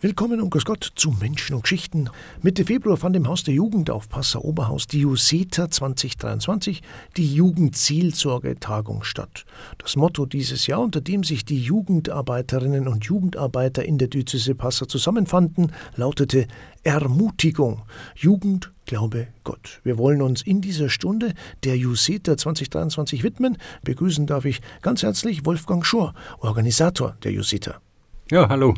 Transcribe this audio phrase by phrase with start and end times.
[0.00, 2.08] Willkommen und Gott zu Menschen und Geschichten.
[2.40, 6.82] Mitte Februar fand im Haus der Jugend auf Passau Oberhaus die JUSETA 2023,
[7.16, 9.44] die Jugendzielsorge-Tagung statt.
[9.78, 14.86] Das Motto dieses Jahr, unter dem sich die Jugendarbeiterinnen und Jugendarbeiter in der Diözese Passau
[14.86, 16.46] zusammenfanden, lautete
[16.84, 17.82] Ermutigung.
[18.14, 19.80] Jugend, Glaube, Gott.
[19.82, 21.34] Wir wollen uns in dieser Stunde
[21.64, 23.58] der JUSETA 2023 widmen.
[23.82, 27.80] Begrüßen darf ich ganz herzlich Wolfgang Schor, Organisator der JUSETA.
[28.30, 28.74] Ja, hallo.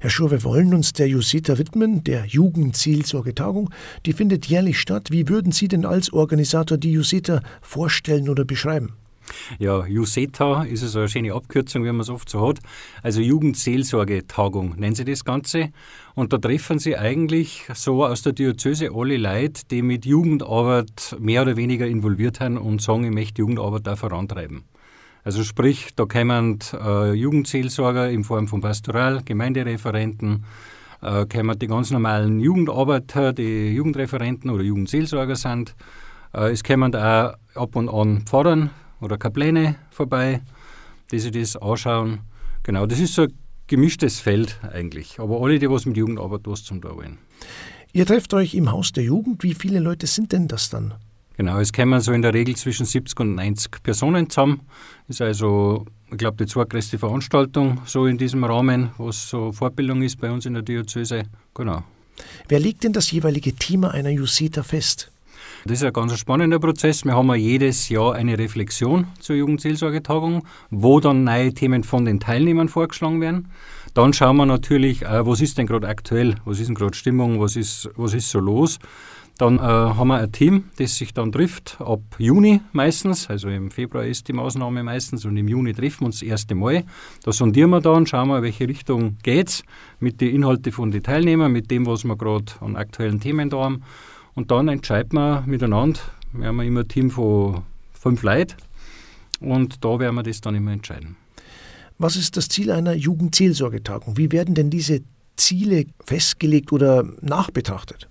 [0.00, 3.70] Herr Schur, wir wollen uns der Jusita widmen, der Jugendzielsorgetagung.
[4.06, 5.08] Die findet jährlich statt.
[5.10, 8.92] Wie würden Sie denn als Organisator die Jusita vorstellen oder beschreiben?
[9.58, 12.60] Ja, JUSETA ist also eine schöne Abkürzung, wie man es oft so hat.
[13.02, 15.70] Also Jugendseelsorgetagung nennen sie das Ganze.
[16.14, 21.42] Und da treffen sie eigentlich so aus der Diözese alle Leute, die mit Jugendarbeit mehr
[21.42, 24.62] oder weniger involviert sind und sagen, ich möchte Jugendarbeit auch vorantreiben.
[25.28, 30.46] Also sprich, da kommen äh, Jugendseelsorger in Form von Pastoral, Gemeindereferenten,
[31.02, 35.76] äh, kommen die ganz normalen Jugendarbeiter, die Jugendreferenten oder Jugendseelsorger sind.
[36.32, 38.70] Äh, es kommen auch ab und an Pfarrer
[39.02, 40.40] oder Kapläne vorbei,
[41.12, 42.20] die sich das anschauen.
[42.62, 43.34] Genau, das ist so ein
[43.66, 45.20] gemischtes Feld eigentlich.
[45.20, 47.18] Aber alle, die was mit Jugendarbeit was zum da wollen.
[47.92, 49.42] Ihr trefft euch im Haus der Jugend.
[49.42, 50.94] Wie viele Leute sind denn das dann?
[51.38, 54.62] Genau, es kommen so in der Regel zwischen 70 und 90 Personen zusammen.
[55.06, 60.20] Ist also, ich glaube, die zweitgrößte Veranstaltung so in diesem Rahmen, was so Fortbildung ist
[60.20, 61.22] bei uns in der Diözese.
[61.54, 61.84] Genau.
[62.48, 65.12] Wer legt denn das jeweilige Thema einer Jusita fest?
[65.64, 67.04] Das ist ein ganz spannender Prozess.
[67.04, 72.18] Wir haben ja jedes Jahr eine Reflexion zur Jugendseelsorgetagung, wo dann neue Themen von den
[72.18, 73.52] Teilnehmern vorgeschlagen werden.
[73.94, 77.54] Dann schauen wir natürlich, was ist denn gerade aktuell, was ist denn gerade Stimmung, was
[77.54, 78.80] ist, was ist so los.
[79.38, 83.30] Dann äh, haben wir ein Team, das sich dann trifft ab Juni meistens.
[83.30, 86.56] Also im Februar ist die Maßnahme meistens und im Juni treffen wir uns das erste
[86.56, 86.82] Mal.
[87.22, 89.62] Da sondieren wir dann, schauen wir, welche Richtung geht's
[90.00, 93.58] mit den Inhalten von den Teilnehmern, mit dem, was wir gerade an aktuellen Themen da
[93.58, 93.84] haben.
[94.34, 96.00] Und dann entscheiden wir miteinander.
[96.32, 98.56] Wir haben immer ein Team von fünf Leuten
[99.38, 101.16] und da werden wir das dann immer entscheiden.
[101.98, 104.16] Was ist das Ziel einer Jugendzielsorgetagung?
[104.16, 105.02] Wie werden denn diese
[105.36, 108.08] Ziele festgelegt oder nachbetrachtet?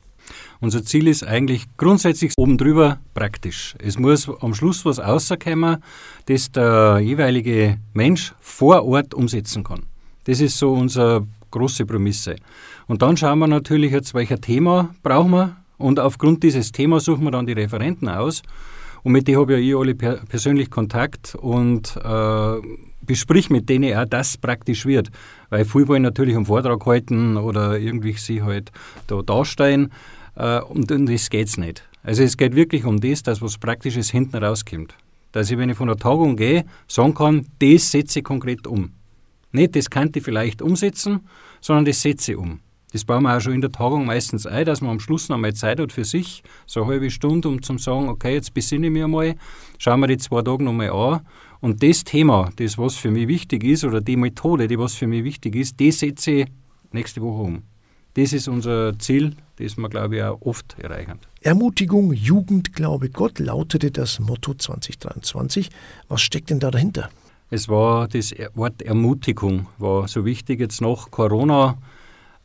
[0.60, 3.76] Unser Ziel ist eigentlich grundsätzlich oben drüber praktisch.
[3.80, 5.78] Es muss am Schluss was rauskommen,
[6.26, 9.84] das der jeweilige Mensch vor Ort umsetzen kann.
[10.26, 12.36] Das ist so unsere große Prämisse.
[12.88, 15.58] Und dann schauen wir natürlich jetzt, welcher Thema brauchen wir.
[15.78, 18.42] Und aufgrund dieses Themas suchen wir dann die Referenten aus.
[19.04, 22.56] Und mit denen habe ja ich alle per persönlich Kontakt und äh,
[23.02, 25.10] besprich mit denen auch, dass praktisch wird.
[25.50, 28.72] Weil viele wollen natürlich einen Vortrag halten oder irgendwie sie halt
[29.08, 29.92] da darstellen.
[30.38, 31.84] Äh, und um das geht es nicht.
[32.03, 34.96] Also es geht wirklich um das, dass was Praktisches hinten rauskommt.
[35.31, 38.94] Dass ich, wenn ich von der Tagung gehe, sagen kann, das setze ich konkret um.
[39.52, 41.22] Nicht, das könnte ich vielleicht umsetzen,
[41.59, 42.59] sondern das setze ich um.
[42.94, 45.38] Das bauen wir auch schon in der Tagung meistens ein, dass man am Schluss noch
[45.38, 48.88] mal Zeit hat für sich, so eine halbe Stunde, um zu sagen, okay, jetzt besinne
[48.88, 49.36] ich mich einmal,
[49.78, 51.22] schauen wir die zwei Tage noch mal an
[51.59, 55.08] und das Thema, das was für mich wichtig ist, oder die Methode, die was für
[55.08, 56.48] mich wichtig ist, die setze ich
[56.94, 57.64] nächste Woche um.
[58.18, 61.20] Das ist unser Ziel, das wir, glaube ich, auch oft erreichen.
[61.42, 65.70] Ermutigung, Jugend, Glaube, Gott lautete das Motto 2023.
[66.08, 67.12] Was steckt denn da dahinter?
[67.52, 70.60] Es war das Wort Ermutigung, war so wichtig.
[70.60, 71.78] Jetzt nach Corona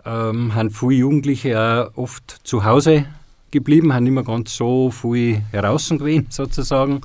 [0.04, 3.06] ähm, haben viele Jugendliche auch oft zu Hause
[3.50, 7.00] geblieben, haben nicht mehr ganz so viel heraus gewesen, sozusagen.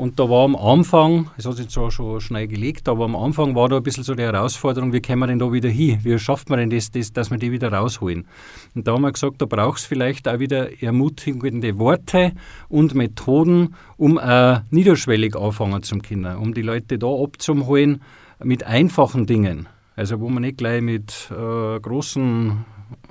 [0.00, 3.54] Und da war am Anfang, es hat sich zwar schon schnell gelegt, aber am Anfang
[3.54, 6.00] war da ein bisschen so die Herausforderung, wie kommen wir denn da wieder hin?
[6.02, 8.26] Wie schafft man denn das, das dass wir die wieder rausholen?
[8.74, 12.32] Und da haben wir gesagt, da braucht es vielleicht auch wieder ermutigende Worte
[12.70, 18.00] und Methoden, um auch niederschwellig anfangen zum Kinder, um die Leute da abzuholen
[18.42, 19.68] mit einfachen Dingen.
[19.96, 22.64] Also wo man nicht gleich mit äh, großen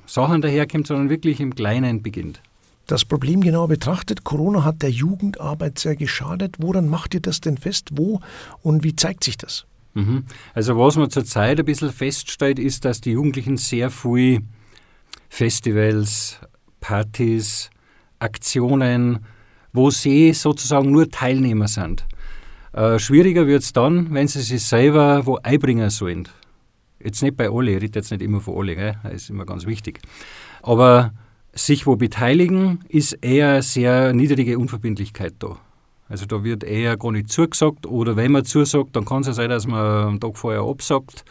[0.07, 2.41] Sachen daherkommt, sondern wirklich im Kleinen beginnt
[2.91, 4.23] das Problem genauer betrachtet.
[4.23, 6.55] Corona hat der Jugendarbeit sehr geschadet.
[6.59, 7.89] Woran macht ihr das denn fest?
[7.93, 8.19] Wo
[8.61, 9.65] und wie zeigt sich das?
[9.93, 10.25] Mhm.
[10.53, 14.41] Also was man zurzeit ein bisschen feststellt, ist, dass die Jugendlichen sehr viel
[15.29, 16.39] Festivals,
[16.79, 17.69] Partys,
[18.19, 19.19] Aktionen,
[19.73, 22.05] wo sie sozusagen nur Teilnehmer sind.
[22.73, 26.27] Äh, schwieriger wird es dann, wenn sie sich selber wo einbringen sollen.
[26.99, 29.65] Jetzt nicht bei alle, ich rede jetzt nicht immer von alle, das ist immer ganz
[29.65, 30.01] wichtig.
[30.61, 31.13] Aber
[31.53, 35.57] sich wo beteiligen, ist eher sehr niedrige Unverbindlichkeit da.
[36.07, 39.33] Also da wird eher gar nicht zugesagt oder wenn man zusagt, dann kann es ja
[39.33, 41.23] sein, dass man am Tag vorher absagt.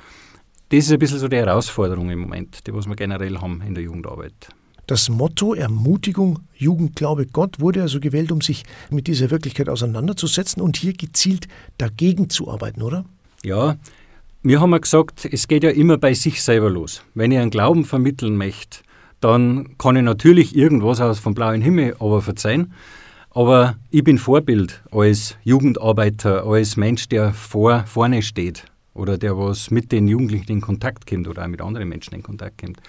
[0.69, 3.75] Das ist ein bisschen so die Herausforderung im Moment, die was wir generell haben in
[3.75, 4.49] der Jugendarbeit.
[4.87, 10.63] Das Motto Ermutigung, Jugend, Glaube, Gott wurde also gewählt, um sich mit dieser Wirklichkeit auseinanderzusetzen
[10.63, 13.05] und hier gezielt dagegen zu arbeiten, oder?
[13.43, 13.77] Ja,
[14.43, 17.03] Wir haben ja gesagt, es geht ja immer bei sich selber los.
[17.15, 18.79] Wenn ich einen Glauben vermitteln möchte,
[19.21, 22.73] dann kann ich natürlich irgendwas aus vom blauen Himmel aber verzeihen.
[23.31, 29.71] Aber ich bin Vorbild als Jugendarbeiter, als Mensch, der vor, vorne steht oder der was
[29.71, 32.81] mit den Jugendlichen in Kontakt kommt oder auch mit anderen Menschen in Kontakt kommt.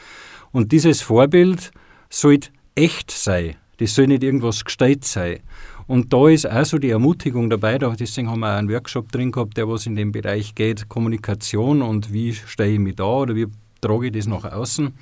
[0.52, 1.72] Und dieses Vorbild
[2.10, 3.56] sollte echt sein.
[3.78, 5.40] Das soll nicht irgendwas gestellt sein.
[5.88, 9.32] Und da ist auch so die Ermutigung dabei, deswegen haben wir auch einen Workshop drin
[9.32, 13.36] gehabt, der was in dem Bereich geht, Kommunikation und wie stehe ich mich da oder
[13.36, 13.48] wie
[13.82, 14.94] trage ich das nach außen,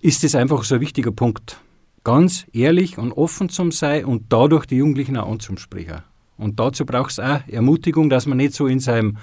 [0.00, 1.60] ist das einfach so ein wichtiger Punkt.
[2.04, 6.02] Ganz ehrlich und offen zum sein und dadurch die Jugendlichen auch anzusprechen.
[6.38, 9.18] Und dazu braucht es auch Ermutigung, dass man nicht so in seinem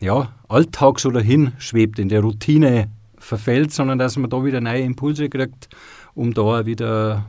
[0.00, 4.82] ja, Alltag so dahin schwebt, in der Routine verfällt, sondern dass man da wieder neue
[4.82, 5.68] Impulse kriegt,
[6.14, 7.26] um da wieder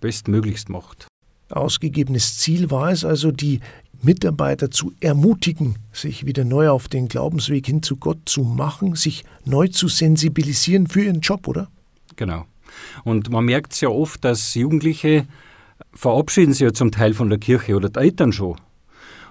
[0.00, 1.08] bestmöglichst macht.
[1.50, 3.60] Ausgegebenes Ziel war es also, die
[4.02, 9.24] Mitarbeiter zu ermutigen, sich wieder neu auf den Glaubensweg hin zu Gott zu machen, sich
[9.44, 11.68] neu zu sensibilisieren für ihren Job, oder?
[12.16, 12.44] Genau.
[13.04, 15.26] Und man merkt es ja oft, dass Jugendliche
[15.94, 18.56] verabschieden sich ja zum Teil von der Kirche oder die Eltern schon.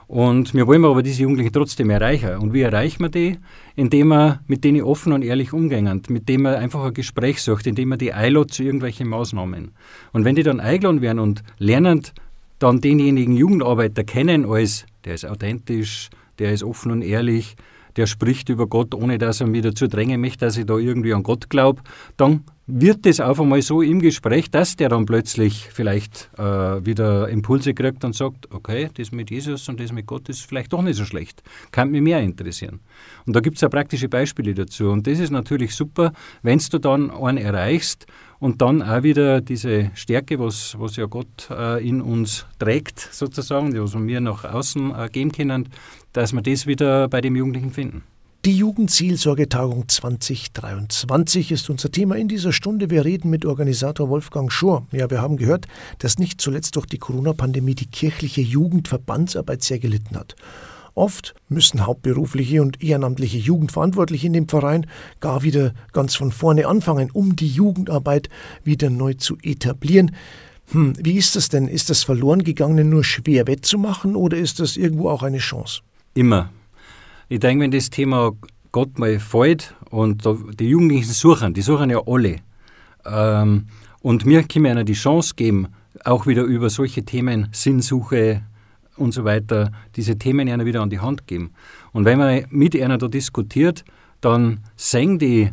[0.07, 2.35] Und wir wollen aber diese Jugendlichen trotzdem erreichen.
[2.39, 3.39] Und wie erreichen wir die?
[3.77, 7.65] Indem wir mit denen offen und ehrlich umgehen, mit dem wir einfach ein Gespräch sucht,
[7.65, 9.71] indem wir die einladen zu irgendwelchen Maßnahmen.
[10.11, 12.01] Und wenn die dann eingeladen werden und lernen
[12.61, 17.55] dann denjenigen Jugendarbeiter kennen als, der ist authentisch, der ist offen und ehrlich,
[17.95, 21.13] der spricht über Gott, ohne dass er mich dazu drängen möchte, dass ich da irgendwie
[21.13, 21.81] an Gott glaube,
[22.17, 26.43] dann wird es auf einmal so im Gespräch, dass der dann plötzlich vielleicht äh,
[26.85, 30.71] wieder Impulse kriegt und sagt, okay, das mit Jesus und das mit Gott ist vielleicht
[30.71, 32.79] doch nicht so schlecht, kann mich mehr interessieren.
[33.25, 34.89] Und da gibt es ja praktische Beispiele dazu.
[34.89, 36.13] Und das ist natürlich super,
[36.43, 38.05] wenn du dann einen erreichst
[38.41, 43.79] und dann auch wieder diese Stärke, was, was ja Gott äh, in uns trägt, sozusagen,
[43.79, 45.69] was wir nach außen äh, geben können,
[46.11, 48.03] dass wir das wieder bei dem Jugendlichen finden.
[48.43, 52.89] Die Jugendzielsorgetagung 2023 ist unser Thema in dieser Stunde.
[52.89, 54.87] Wir reden mit Organisator Wolfgang Schor.
[54.91, 55.67] Ja, wir haben gehört,
[55.99, 60.35] dass nicht zuletzt durch die Corona-Pandemie die kirchliche Jugendverbandsarbeit sehr gelitten hat.
[60.93, 64.85] Oft müssen hauptberufliche und ehrenamtliche Jugendverantwortliche in dem Verein
[65.19, 68.29] gar wieder ganz von vorne anfangen, um die Jugendarbeit
[68.63, 70.11] wieder neu zu etablieren.
[70.71, 71.67] Hm, wie ist das denn?
[71.67, 75.81] Ist das verloren gegangene nur schwer wettzumachen oder ist das irgendwo auch eine Chance?
[76.13, 76.49] Immer.
[77.29, 78.33] Ich denke, wenn das Thema
[78.71, 80.23] Gott mal fällt und
[80.59, 82.37] die Jugendlichen suchen, die suchen ja alle.
[83.05, 83.67] Ähm,
[84.01, 85.67] und mir können wir ihnen die Chance geben,
[86.05, 88.43] auch wieder über solche Themen, Sinnsuche
[88.97, 91.51] und so weiter, diese Themen ihnen wieder an die Hand geben.
[91.91, 93.83] Und wenn man mit ihnen da diskutiert,
[94.21, 95.49] dann sehen die,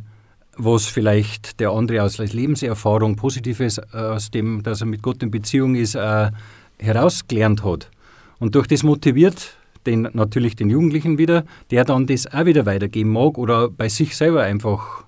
[0.56, 5.30] was vielleicht der andere aus Lebenserfahrung Positives äh, aus dem, dass er mit Gott in
[5.30, 6.30] Beziehung ist, äh,
[6.78, 7.90] herausgelernt hat.
[8.38, 9.56] Und durch das motiviert
[9.86, 14.16] den, natürlich den Jugendlichen wieder, der dann das auch wieder weitergeben mag oder bei sich
[14.16, 15.04] selber einfach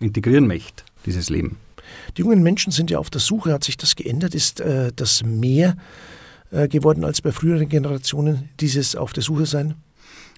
[0.00, 1.56] integrieren möchte, dieses Leben.
[2.16, 3.52] Die jungen Menschen sind ja auf der Suche.
[3.52, 4.34] Hat sich das geändert?
[4.34, 5.76] Ist äh, das mehr
[6.50, 9.74] äh, geworden als bei früheren Generationen, dieses auf der Suche sein?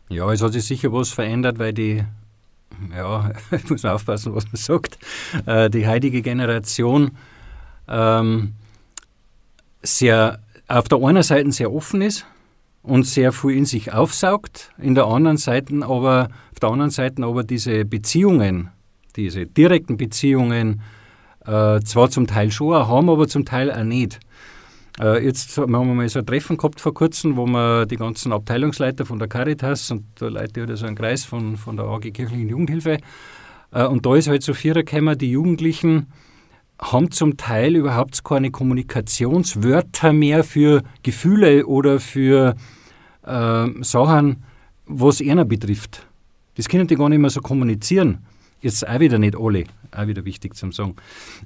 [0.09, 2.05] Ja, es hat sich sicher was verändert, weil die,
[2.97, 4.99] ja, ich muss aufpassen, was man sagt,
[5.47, 7.13] äh, die heutige Generation
[7.89, 8.55] ähm,
[9.83, 12.27] sehr, auf der einen Seite sehr offen ist,
[12.83, 17.23] und sehr viel in sich aufsaugt, in der anderen Seite aber, auf der anderen Seite
[17.25, 18.71] aber diese Beziehungen,
[19.17, 20.83] diese direkten Beziehungen
[21.45, 24.21] äh, zwar zum Teil schon haben, aber zum Teil auch nicht.
[24.99, 28.33] Äh, jetzt haben wir mal so ein Treffen gehabt vor kurzem, wo wir die ganzen
[28.33, 32.11] Abteilungsleiter von der Caritas und da Leute oder so einen Kreis von, von der AG
[32.13, 32.99] Kirchlichen Jugendhilfe
[33.73, 36.07] äh, und da ist halt so vierer gekommen, die Jugendlichen
[36.81, 42.57] haben zum Teil überhaupt keine Kommunikationswörter mehr für Gefühle oder für
[43.27, 44.45] äh, Sachen,
[44.87, 46.07] was einer betrifft.
[46.57, 48.25] Das können die gar nicht mehr so kommunizieren.
[48.61, 50.97] Jetzt auch wieder nicht alle, auch wieder wichtig zum Sagen.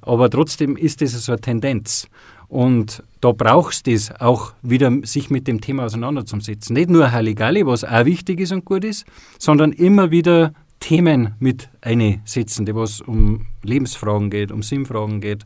[0.03, 2.09] Aber trotzdem ist das so eine Tendenz.
[2.49, 6.75] Und da brauchst du es auch wieder, sich mit dem Thema auseinanderzusetzen.
[6.75, 9.07] Nicht nur Halligalli, was auch wichtig ist und gut ist,
[9.39, 15.45] sondern immer wieder Themen mit einsetzen, die was um Lebensfragen geht, um Sinnfragen geht.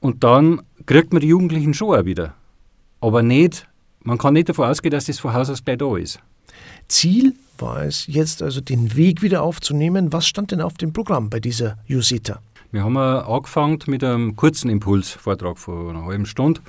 [0.00, 2.34] Und dann kriegt man die Jugendlichen schon auch wieder.
[3.00, 3.66] Aber nicht,
[4.04, 6.20] man kann nicht davon ausgehen, dass das von Haus aus gleich da ist.
[6.92, 10.12] Ziel war es jetzt also den Weg wieder aufzunehmen.
[10.12, 12.40] Was stand denn auf dem Programm bei dieser Jusita?
[12.70, 16.60] Wir haben angefangen mit einem kurzen Impulsvortrag von einer halben Stunde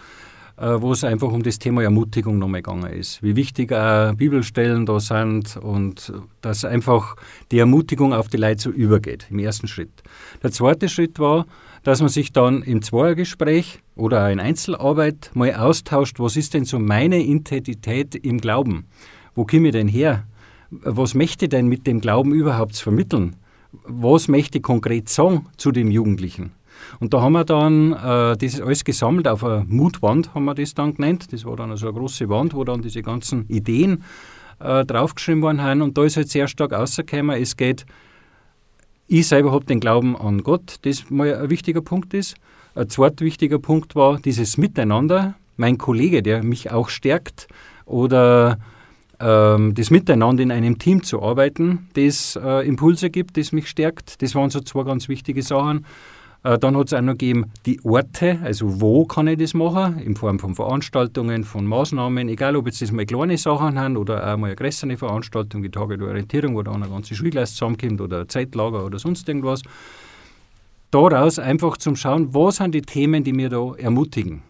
[0.56, 3.24] äh, wo es einfach um das Thema Ermutigung nochmal gegangen ist.
[3.24, 7.16] Wie wichtig auch Bibelstellen da sind und dass einfach
[7.52, 10.04] die Ermutigung auf die Leute so übergeht, im ersten Schritt.
[10.44, 11.48] Der zweite Schritt war,
[11.84, 16.80] dass man sich dann im Zweiergespräch oder in Einzelarbeit mal austauscht, was ist denn so
[16.80, 18.86] meine Identität im Glauben?
[19.36, 20.24] Wo komme ich denn her?
[20.82, 23.36] was möchte ich denn mit dem Glauben überhaupt vermitteln?
[23.86, 26.52] Was möchte ich konkret sagen zu dem Jugendlichen?
[27.00, 30.74] Und da haben wir dann äh, das alles gesammelt auf einer Mutwand, haben wir das
[30.74, 31.32] dann genannt.
[31.32, 34.04] Das war dann so also eine große Wand, wo dann diese ganzen Ideen
[34.60, 35.82] äh, draufgeschrieben worden sind.
[35.82, 37.86] Und da ist halt sehr stark rausgekommen, es geht,
[39.08, 42.36] ich selber habe den Glauben an Gott, das mal ein wichtiger Punkt ist.
[42.76, 47.48] Ein zweiter wichtiger Punkt war dieses Miteinander, mein Kollege, der mich auch stärkt,
[47.86, 48.58] oder
[49.24, 54.22] das Miteinander in einem Team zu arbeiten, das äh, Impulse gibt, das mich stärkt.
[54.22, 55.86] Das waren so zwei ganz wichtige Sachen.
[56.44, 60.00] Äh, dann hat es auch noch gegeben die Orte, also wo kann ich das machen,
[60.00, 64.34] in Form von Veranstaltungen, von Maßnahmen, egal ob jetzt das mal kleine Sachen sind oder
[64.34, 68.02] auch mal eine größere Veranstaltung, wie Tage der Orientierung, wo dann eine ganze Schulklasse zusammenkommt
[68.02, 69.62] oder ein Zeitlager oder sonst irgendwas.
[70.92, 74.44] Daraus einfach zum Schauen, was sind die Themen, die mir da ermutigen.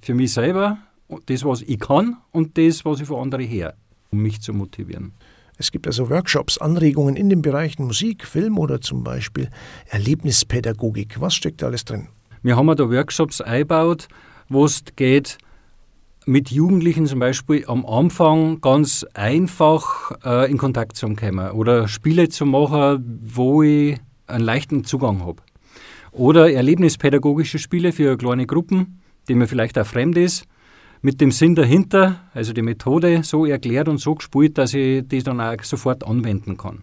[0.00, 0.78] Für mich selber,
[1.26, 3.74] das, was ich kann und das, was ich von anderen her,
[4.16, 5.12] um mich zu motivieren.
[5.58, 9.48] Es gibt also Workshops, Anregungen in den Bereichen Musik, Film oder zum Beispiel
[9.88, 11.20] Erlebnispädagogik.
[11.20, 12.08] Was steckt da alles drin?
[12.42, 14.08] Wir haben da Workshops eingebaut,
[14.48, 15.38] wo es geht,
[16.26, 22.28] mit Jugendlichen zum Beispiel am Anfang ganz einfach äh, in Kontakt zu kommen oder Spiele
[22.28, 25.40] zu machen, wo ich einen leichten Zugang habe.
[26.10, 30.46] Oder erlebnispädagogische Spiele für kleine Gruppen, die mir vielleicht auch fremd ist,
[31.02, 35.22] mit dem Sinn dahinter, also die Methode, so erklärt und so gespielt, dass ich die
[35.22, 36.82] dann auch sofort anwenden kann.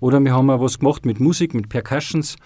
[0.00, 2.36] Oder wir haben auch was gemacht mit Musik, mit Percussions,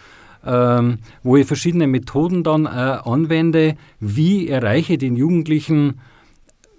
[0.45, 6.01] ähm, wo ich verschiedene Methoden dann auch anwende, wie erreiche ich den Jugendlichen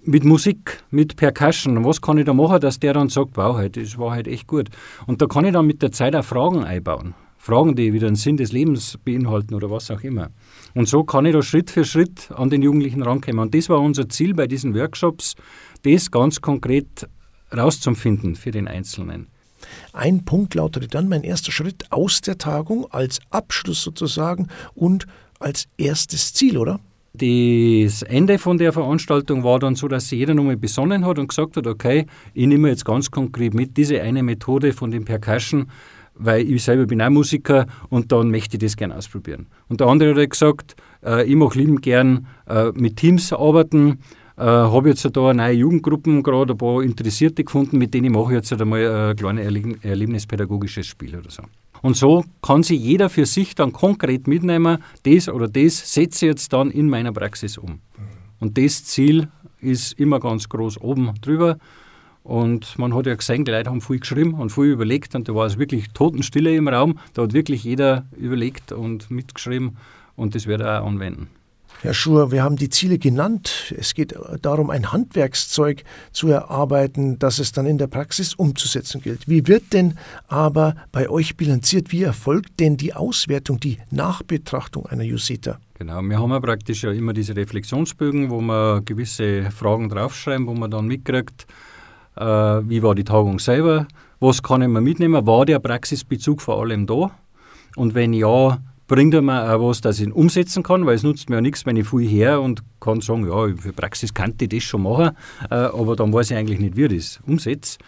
[0.02, 3.98] mit Musik, mit Percussion, was kann ich da machen, dass der dann sagt, wow, das
[3.98, 4.68] war halt echt gut.
[5.06, 7.14] Und da kann ich dann mit der Zeit auch Fragen einbauen.
[7.42, 10.28] Fragen, die wieder den Sinn des Lebens beinhalten oder was auch immer.
[10.74, 13.40] Und so kann ich da Schritt für Schritt an den Jugendlichen rankommen.
[13.40, 15.36] Und das war unser Ziel bei diesen Workshops,
[15.82, 17.08] das ganz konkret
[17.56, 19.28] rauszufinden für den Einzelnen.
[19.94, 25.06] Ein Punkt lautete dann mein erster Schritt aus der Tagung als Abschluss sozusagen und
[25.38, 26.78] als erstes Ziel, oder?
[27.14, 31.28] Das Ende von der Veranstaltung war dann so, dass sich jeder nochmal besonnen hat und
[31.28, 35.68] gesagt hat, okay, ich nehme jetzt ganz konkret mit diese eine Methode von dem Percussion,
[36.20, 39.46] weil ich selber bin auch Musiker und dann möchte ich das gerne ausprobieren.
[39.68, 43.98] Und der andere hat gesagt, äh, ich mache lieben gern äh, mit Teams arbeiten,
[44.36, 48.36] äh, habe jetzt da neue Jugendgruppen gerade ein paar Interessierte gefunden, mit denen mache ich
[48.36, 51.42] jetzt halt einmal ein kleines erlebnispädagogisches Spiel oder so.
[51.82, 56.32] Und so kann sich jeder für sich dann konkret mitnehmen, das oder das setze ich
[56.32, 57.80] jetzt dann in meiner Praxis um.
[58.38, 59.28] Und das Ziel
[59.60, 61.58] ist immer ganz groß oben drüber.
[62.22, 65.34] Und man hat ja gesehen, die Leute haben viel geschrieben und viel überlegt und da
[65.34, 66.98] war es wirklich Totenstille im Raum.
[67.14, 69.76] Da hat wirklich jeder überlegt und mitgeschrieben
[70.16, 71.28] und das wird er auch anwenden.
[71.82, 73.72] Herr Schur, wir haben die Ziele genannt.
[73.74, 79.26] Es geht darum, ein Handwerkszeug zu erarbeiten, das es dann in der Praxis umzusetzen gilt.
[79.26, 79.94] Wie wird denn
[80.28, 81.90] aber bei euch bilanziert?
[81.90, 85.58] Wie erfolgt denn die Auswertung, die Nachbetrachtung einer Jusita?
[85.78, 90.52] Genau, wir haben ja praktisch ja immer diese Reflexionsbögen, wo wir gewisse Fragen draufschreiben, wo
[90.52, 91.46] man dann mitkriegt,
[92.16, 93.86] äh, wie war die Tagung selber,
[94.18, 97.10] was kann ich mir mitnehmen, war der Praxisbezug vor allem da?
[97.76, 101.30] Und wenn ja, bringt er mir auch was, das ich umsetzen kann, weil es nutzt
[101.30, 104.48] mir ja nichts, wenn ich viel her und kann sagen, ja, für Praxis kann ich
[104.48, 105.16] das schon machen,
[105.50, 107.78] äh, aber dann weiß ich eigentlich nicht, wie ich das umsetze.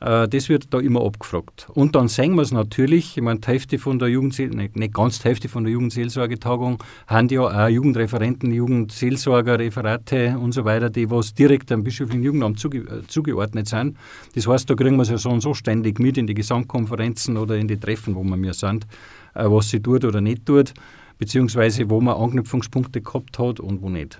[0.00, 1.68] Äh, das wird da immer abgefragt.
[1.74, 4.94] Und dann sehen wir es natürlich, ich meine, die Hälfte von der Jugendseel nicht, nicht
[4.94, 10.90] ganz die Hälfte von der Jugendseelsorgetagung haben ja auch Jugendreferenten, Jugendseelsorger, Referate und so weiter,
[10.90, 13.96] die was direkt am bischöflichen Jugendamt zuge äh, zugeordnet sind.
[14.34, 17.36] Das heißt, da kriegen wir es ja so und so ständig mit in die Gesamtkonferenzen
[17.36, 18.86] oder in die Treffen, wo wir mir sind,
[19.34, 20.74] äh, was sie tut oder nicht tut,
[21.18, 24.18] beziehungsweise wo man Anknüpfungspunkte gehabt hat und wo nicht.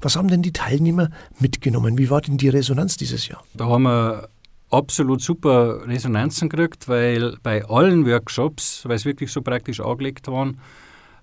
[0.00, 1.98] Was haben denn die Teilnehmer mitgenommen?
[1.98, 3.42] Wie war denn die Resonanz dieses Jahr?
[3.54, 4.28] Da haben wir
[4.72, 10.58] absolut super Resonanzen gekriegt, weil bei allen Workshops, weil es wirklich so praktisch angelegt waren,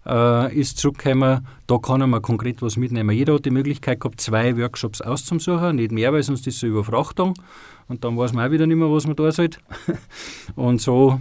[0.06, 3.16] äh, ist zurückgekommen, da kann man konkret was mitnehmen.
[3.16, 6.74] Jeder hat die Möglichkeit gehabt, zwei Workshops auszusuchen, nicht mehr, weil sonst ist es eine
[6.74, 7.34] Überfrachtung
[7.88, 9.60] und dann weiß man auch wieder nicht mehr, was man da sollte.
[10.56, 11.20] und so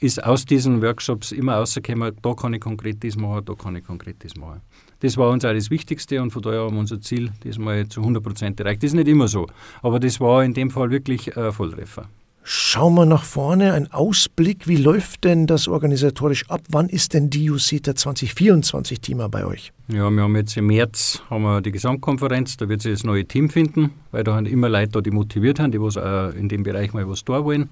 [0.00, 3.84] ist aus diesen Workshops immer rausgekommen, da kann ich konkret das machen, da kann ich
[3.84, 4.60] konkret das machen.
[5.00, 8.00] Das war uns auch das Wichtigste und von daher haben wir unser Ziel diesmal zu
[8.00, 8.82] 100 Prozent erreicht.
[8.82, 9.46] Das ist nicht immer so,
[9.82, 12.08] aber das war in dem Fall wirklich ein Volltreffer.
[12.50, 14.66] Schauen wir nach vorne, ein Ausblick.
[14.66, 16.62] Wie läuft denn das organisatorisch ab?
[16.70, 19.70] Wann ist denn die UCETA 2024 Thema bei euch?
[19.88, 23.26] Ja, wir haben jetzt im März haben wir die Gesamtkonferenz, da wird sich das neue
[23.26, 26.48] Team finden, weil da haben immer Leute da, die motiviert haben, die was auch in
[26.48, 27.68] dem Bereich mal was da wollen.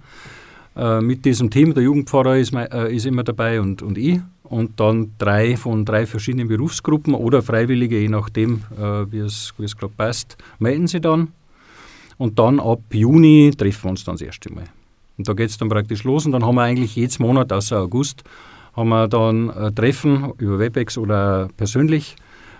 [0.76, 4.78] Äh, mit diesem Team, der Jugendpfarrer ist, äh, ist immer dabei und, und ich und
[4.78, 10.36] dann drei von drei verschiedenen Berufsgruppen oder Freiwillige, je nachdem, äh, wie es, gerade passt,
[10.58, 11.28] melden sie dann.
[12.18, 14.64] Und dann ab Juni treffen wir uns dann das erste Mal.
[15.18, 17.80] Und da geht es dann praktisch los und dann haben wir eigentlich jedes Monat, außer
[17.80, 18.22] August,
[18.74, 22.16] haben wir dann ein Treffen über WebEx oder persönlich,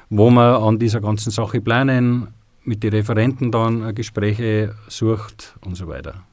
[0.09, 2.29] wo wir an dieser ganzen Sache planen,
[2.65, 6.25] mit den Referenten dann Gespräche sucht und so weiter.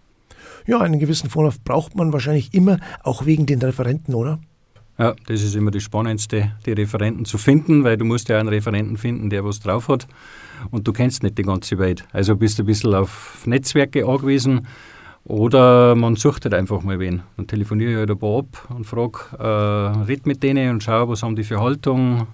[0.65, 4.39] Ja, einen gewissen Vorlauf braucht man wahrscheinlich immer, auch wegen den Referenten, oder?
[4.97, 8.49] Ja, das ist immer das Spannendste, die Referenten zu finden, weil du musst ja einen
[8.49, 10.07] Referenten finden, der was drauf hat
[10.69, 12.05] und du kennst nicht die ganze Welt.
[12.11, 14.67] Also bist du ein bisschen auf Netzwerke angewiesen
[15.25, 17.23] oder man sucht halt einfach mal wen.
[17.37, 21.09] Dann telefoniere ich halt ein paar ab und frage, äh, red mit denen und schau,
[21.09, 22.27] was haben die für Haltung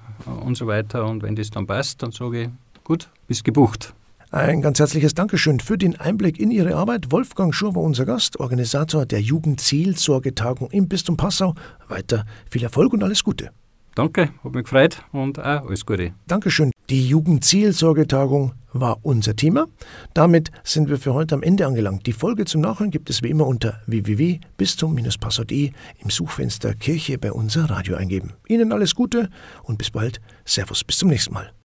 [0.43, 1.05] und so weiter.
[1.05, 2.49] Und wenn das dann passt, dann sage ich,
[2.83, 3.93] gut, bist gebucht.
[4.31, 7.11] Ein ganz herzliches Dankeschön für den Einblick in Ihre Arbeit.
[7.11, 11.55] Wolfgang Schur war unser Gast, Organisator der Jugendzielsorgetagung im Bistum Passau.
[11.87, 13.49] Weiter viel Erfolg und alles Gute.
[13.95, 16.13] Danke, hat mich gefreut und auch alles Gute.
[16.27, 16.69] Dankeschön.
[16.91, 19.65] Die Jugendzielsorgetagung war unser Thema.
[20.13, 22.05] Damit sind wir für heute am Ende angelangt.
[22.05, 25.71] Die Folge zum Nachhören gibt es wie immer unter www.bistum-passau.de
[26.03, 28.33] im Suchfenster Kirche bei unser Radio eingeben.
[28.47, 29.29] Ihnen alles Gute
[29.63, 30.21] und bis bald.
[30.45, 31.51] Servus, bis zum nächsten Mal.